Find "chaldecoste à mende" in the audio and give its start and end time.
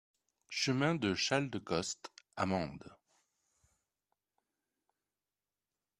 1.13-2.91